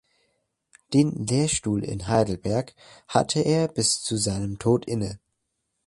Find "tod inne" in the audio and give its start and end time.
4.57-5.19